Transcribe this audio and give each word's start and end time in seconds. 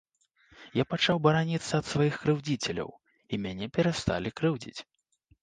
Я 0.77 0.83
пачаў 0.93 1.19
бараніцца 1.25 1.71
ад 1.81 1.85
сваіх 1.91 2.17
крыўдзіцеляў, 2.23 2.89
і 2.91 3.35
мяне 3.45 3.71
перасталі 3.79 4.35
крыўдзіць. 4.43 4.77